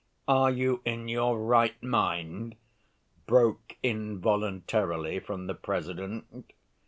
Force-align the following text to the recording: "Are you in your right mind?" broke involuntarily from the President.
"Are 0.27 0.49
you 0.49 0.81
in 0.83 1.09
your 1.09 1.37
right 1.37 1.75
mind?" 1.83 2.55
broke 3.27 3.77
involuntarily 3.83 5.19
from 5.19 5.45
the 5.45 5.53
President. 5.53 6.53